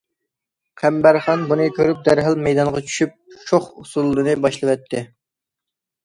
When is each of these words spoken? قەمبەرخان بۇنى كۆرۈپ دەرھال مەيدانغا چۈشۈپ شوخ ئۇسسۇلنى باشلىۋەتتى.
قەمبەرخان 0.83 1.41
بۇنى 1.49 1.67
كۆرۈپ 1.75 1.99
دەرھال 2.07 2.37
مەيدانغا 2.47 2.81
چۈشۈپ 2.87 3.13
شوخ 3.51 3.67
ئۇسسۇلنى 3.83 4.33
باشلىۋەتتى. 4.47 5.03